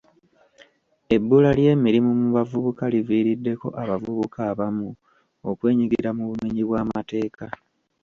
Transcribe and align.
Ebbula 1.15 1.49
ly’emirimu 1.59 2.11
mu 2.21 2.27
bavubuka 2.35 2.83
liviriddeko 2.93 3.67
abavubuka 3.81 4.39
abamu 4.51 4.89
okwenyigira 5.49 6.09
mu 6.17 6.23
bumenyi 6.29 6.63
bw’amateeka. 6.67 7.45